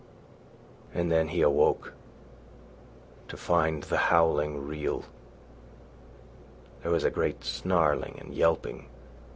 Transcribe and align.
And 0.95 1.11
then 1.11 1.27
he 1.27 1.41
awoke 1.43 1.93
to 3.27 3.37
find 3.37 3.83
the 3.83 3.97
howling 4.09 4.65
real. 4.67 5.05
There 6.81 6.91
was 6.91 7.03
a 7.03 7.11
great 7.11 7.43
snarling 7.43 8.17
and 8.19 8.33
yelping. 8.33 8.87